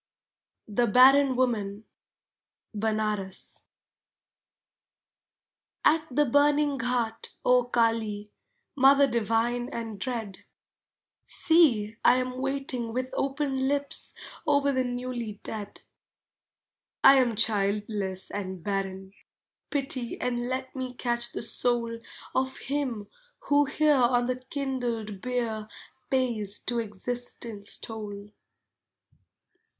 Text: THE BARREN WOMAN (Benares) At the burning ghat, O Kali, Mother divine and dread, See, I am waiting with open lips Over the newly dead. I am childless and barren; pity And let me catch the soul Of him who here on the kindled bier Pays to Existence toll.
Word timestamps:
THE 0.67 0.87
BARREN 0.87 1.35
WOMAN 1.35 1.83
(Benares) 2.73 3.61
At 5.85 6.07
the 6.09 6.25
burning 6.25 6.79
ghat, 6.79 7.29
O 7.45 7.65
Kali, 7.65 8.31
Mother 8.75 9.05
divine 9.05 9.69
and 9.69 9.99
dread, 9.99 10.45
See, 11.25 11.97
I 12.03 12.15
am 12.15 12.39
waiting 12.39 12.91
with 12.93 13.11
open 13.13 13.67
lips 13.67 14.15
Over 14.47 14.71
the 14.71 14.83
newly 14.83 15.33
dead. 15.43 15.81
I 17.03 17.17
am 17.19 17.35
childless 17.35 18.31
and 18.31 18.63
barren; 18.63 19.13
pity 19.69 20.19
And 20.19 20.49
let 20.49 20.75
me 20.75 20.95
catch 20.95 21.31
the 21.31 21.43
soul 21.43 21.99
Of 22.33 22.57
him 22.57 23.07
who 23.41 23.65
here 23.65 23.93
on 23.93 24.25
the 24.25 24.37
kindled 24.37 25.21
bier 25.21 25.67
Pays 26.09 26.57
to 26.63 26.79
Existence 26.79 27.77
toll. 27.77 28.31